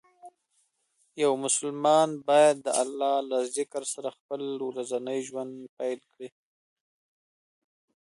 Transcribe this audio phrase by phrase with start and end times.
[1.23, 6.29] یو مسلمان باید د الله له ذکر سره خپل ورځنی ژوند پیل کړي.